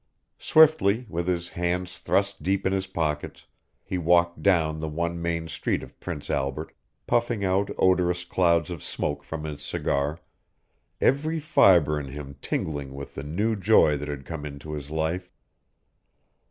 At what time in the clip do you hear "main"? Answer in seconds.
5.21-5.47